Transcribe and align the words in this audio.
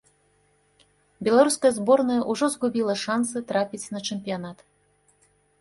Беларуская 1.27 1.71
зборная 1.79 2.19
ужо 2.35 2.45
згубіла 2.53 2.97
шансы 3.05 3.37
трапіць 3.53 3.85
на 3.97 4.05
чэмпіянат. 4.09 4.57